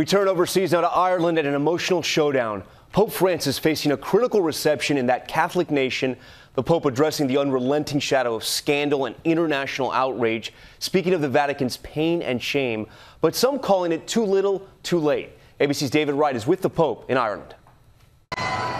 We 0.00 0.04
turn 0.04 0.26
overseas 0.26 0.72
now 0.72 0.80
to 0.80 0.88
Ireland 0.88 1.38
and 1.38 1.46
an 1.46 1.54
emotional 1.54 2.02
showdown. 2.02 2.64
Pope 2.90 3.12
Francis 3.12 3.60
facing 3.60 3.92
a 3.92 3.96
critical 3.96 4.42
reception 4.42 4.96
in 4.96 5.06
that 5.06 5.28
Catholic 5.28 5.70
nation. 5.70 6.16
The 6.54 6.64
Pope 6.64 6.86
addressing 6.86 7.28
the 7.28 7.38
unrelenting 7.38 8.00
shadow 8.00 8.34
of 8.34 8.42
scandal 8.42 9.04
and 9.04 9.14
international 9.22 9.92
outrage, 9.92 10.52
speaking 10.80 11.12
of 11.12 11.20
the 11.20 11.28
Vatican's 11.28 11.76
pain 11.76 12.22
and 12.22 12.42
shame, 12.42 12.88
but 13.20 13.36
some 13.36 13.60
calling 13.60 13.92
it 13.92 14.08
too 14.08 14.24
little, 14.24 14.66
too 14.82 14.98
late. 14.98 15.30
ABC's 15.60 15.90
David 15.90 16.16
Wright 16.16 16.34
is 16.34 16.44
with 16.44 16.60
the 16.60 16.70
Pope 16.70 17.08
in 17.08 17.16
Ireland. 17.16 17.54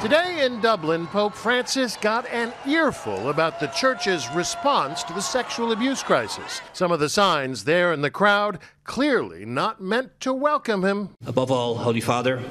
Today 0.04 0.44
in 0.44 0.60
Dublin, 0.60 1.06
Pope 1.06 1.34
Francis 1.34 1.96
got 1.96 2.26
an 2.26 2.52
earful 2.68 3.30
about 3.30 3.58
the 3.58 3.68
church's 3.68 4.28
response 4.34 5.02
to 5.04 5.14
the 5.14 5.22
sexual 5.22 5.72
abuse 5.72 6.02
crisis. 6.02 6.60
Some 6.74 6.92
of 6.92 7.00
the 7.00 7.08
signs 7.08 7.64
there 7.64 7.90
in 7.90 8.02
the 8.02 8.10
crowd 8.10 8.58
clearly 8.84 9.46
not 9.46 9.80
meant 9.80 10.20
to 10.20 10.34
welcome 10.34 10.84
him. 10.84 11.08
Above 11.24 11.50
all, 11.50 11.74
Holy 11.74 12.02
Father, 12.02 12.42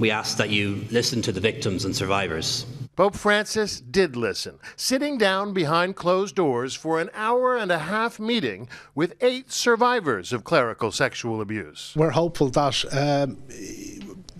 we 0.00 0.10
ask 0.10 0.36
that 0.38 0.50
you 0.50 0.84
listen 0.90 1.22
to 1.22 1.30
the 1.30 1.38
victims 1.38 1.84
and 1.84 1.94
survivors. 1.94 2.66
Pope 2.96 3.14
Francis 3.14 3.78
did 3.78 4.16
listen, 4.16 4.58
sitting 4.74 5.16
down 5.16 5.52
behind 5.52 5.94
closed 5.94 6.34
doors 6.34 6.74
for 6.74 6.98
an 6.98 7.10
hour 7.14 7.56
and 7.56 7.70
a 7.70 7.78
half 7.78 8.18
meeting 8.18 8.68
with 8.96 9.14
eight 9.20 9.52
survivors 9.52 10.32
of 10.32 10.42
clerical 10.42 10.90
sexual 10.90 11.40
abuse. 11.40 11.92
We're 11.94 12.10
hopeful 12.10 12.48
that 12.48 12.84
um, 12.90 13.36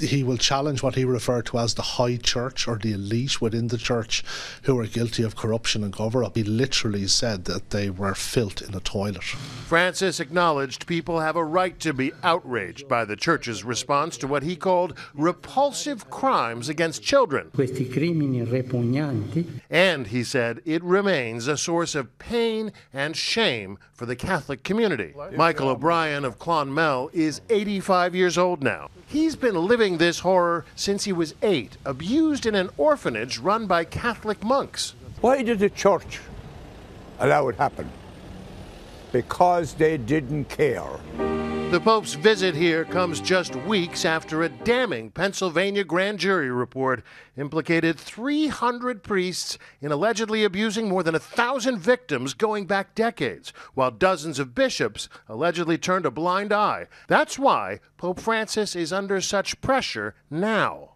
he 0.00 0.22
will 0.22 0.36
challenge 0.36 0.82
what 0.82 0.94
he 0.94 1.04
referred 1.04 1.46
to 1.46 1.58
as 1.58 1.74
the 1.74 1.82
high 1.82 2.16
church 2.16 2.68
or 2.68 2.76
the 2.76 2.92
elite 2.92 3.40
within 3.40 3.68
the 3.68 3.78
church 3.78 4.22
who 4.62 4.78
are 4.78 4.86
guilty 4.86 5.22
of 5.22 5.36
corruption 5.36 5.82
and 5.82 5.92
cover 5.92 6.22
up. 6.22 6.36
He 6.36 6.42
literally 6.44 7.06
said 7.06 7.44
that 7.46 7.70
they 7.70 7.90
were 7.90 8.14
filth 8.14 8.62
in 8.62 8.74
a 8.74 8.80
toilet. 8.80 9.22
Francis 9.22 10.20
acknowledged 10.20 10.86
people 10.86 11.20
have 11.20 11.36
a 11.36 11.44
right 11.44 11.78
to 11.80 11.92
be 11.92 12.12
outraged 12.22 12.88
by 12.88 13.04
the 13.04 13.16
church's 13.16 13.64
response 13.64 14.16
to 14.18 14.26
what 14.26 14.42
he 14.42 14.56
called 14.56 14.96
repulsive 15.14 16.10
crimes 16.10 16.68
against 16.68 17.02
children. 17.02 17.50
Questi 17.54 17.86
crimini 17.86 18.44
repugnanti. 18.44 19.60
And 19.70 20.08
he 20.08 20.24
said 20.24 20.60
it 20.64 20.82
remains 20.82 21.48
a 21.48 21.56
source 21.56 21.94
of 21.94 22.18
pain 22.18 22.72
and 22.92 23.16
shame 23.16 23.78
for 23.92 24.06
the 24.06 24.16
Catholic 24.16 24.62
community. 24.62 25.14
Michael 25.36 25.68
O'Brien 25.68 26.24
of 26.24 26.38
Clonmel 26.38 27.10
is 27.12 27.40
85 27.48 28.14
years 28.14 28.36
old 28.36 28.62
now. 28.62 28.90
He's 29.06 29.36
been 29.36 29.54
living 29.54 29.85
this 29.94 30.18
horror 30.20 30.64
since 30.74 31.04
he 31.04 31.12
was 31.12 31.34
eight, 31.42 31.76
abused 31.84 32.44
in 32.44 32.54
an 32.54 32.70
orphanage 32.76 33.38
run 33.38 33.66
by 33.66 33.84
Catholic 33.84 34.42
monks. 34.42 34.94
Why 35.20 35.42
did 35.42 35.60
the 35.60 35.70
church 35.70 36.20
allow 37.20 37.48
it 37.48 37.56
happen? 37.56 37.88
Because 39.12 39.74
they 39.74 39.96
didn't 39.96 40.46
care. 40.48 40.98
The 41.70 41.80
Pope's 41.80 42.14
visit 42.14 42.54
here 42.54 42.84
comes 42.84 43.20
just 43.20 43.56
weeks 43.56 44.04
after 44.04 44.42
a 44.42 44.48
damning 44.48 45.10
Pennsylvania 45.10 45.82
grand 45.82 46.20
jury 46.20 46.48
report 46.48 47.02
implicated 47.36 47.98
300 47.98 49.02
priests 49.02 49.58
in 49.80 49.90
allegedly 49.90 50.44
abusing 50.44 50.88
more 50.88 51.02
than 51.02 51.16
a 51.16 51.18
thousand 51.18 51.78
victims 51.78 52.34
going 52.34 52.66
back 52.66 52.94
decades, 52.94 53.52
while 53.74 53.90
dozens 53.90 54.38
of 54.38 54.54
bishops 54.54 55.08
allegedly 55.28 55.76
turned 55.76 56.06
a 56.06 56.10
blind 56.10 56.52
eye. 56.52 56.86
That's 57.08 57.36
why 57.36 57.80
Pope 57.96 58.20
Francis 58.20 58.76
is 58.76 58.92
under 58.92 59.20
such 59.20 59.60
pressure 59.60 60.14
now. 60.30 60.95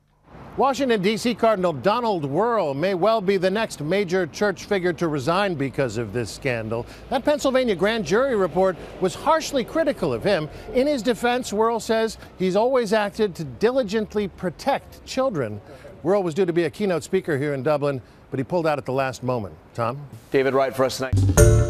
Washington, 0.56 1.00
D.C. 1.00 1.36
Cardinal 1.36 1.72
Donald 1.72 2.24
Wuerl 2.24 2.74
may 2.74 2.94
well 2.94 3.20
be 3.20 3.36
the 3.36 3.50
next 3.50 3.80
major 3.80 4.26
church 4.26 4.64
figure 4.64 4.92
to 4.94 5.06
resign 5.06 5.54
because 5.54 5.96
of 5.96 6.12
this 6.12 6.30
scandal. 6.30 6.84
That 7.08 7.24
Pennsylvania 7.24 7.76
grand 7.76 8.04
jury 8.04 8.34
report 8.34 8.76
was 9.00 9.14
harshly 9.14 9.64
critical 9.64 10.12
of 10.12 10.24
him. 10.24 10.48
In 10.74 10.88
his 10.88 11.02
defense, 11.02 11.52
Wuerl 11.52 11.80
says 11.80 12.18
he's 12.38 12.56
always 12.56 12.92
acted 12.92 13.34
to 13.36 13.44
diligently 13.44 14.26
protect 14.26 15.04
children. 15.06 15.60
Wuerl 16.04 16.24
was 16.24 16.34
due 16.34 16.46
to 16.46 16.52
be 16.52 16.64
a 16.64 16.70
keynote 16.70 17.04
speaker 17.04 17.38
here 17.38 17.54
in 17.54 17.62
Dublin, 17.62 18.02
but 18.30 18.38
he 18.38 18.44
pulled 18.44 18.66
out 18.66 18.76
at 18.76 18.86
the 18.86 18.92
last 18.92 19.22
moment. 19.22 19.54
Tom? 19.74 20.00
David 20.32 20.54
Wright 20.54 20.74
for 20.74 20.84
us 20.84 20.96
tonight. 20.96 21.69